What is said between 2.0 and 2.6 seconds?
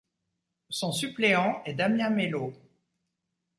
Meslot.